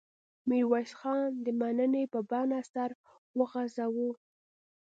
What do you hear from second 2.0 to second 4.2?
په بڼه سر وخوځاوه.